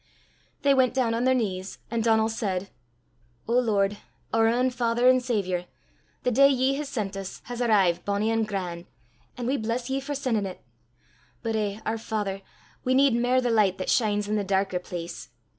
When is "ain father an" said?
4.47-5.19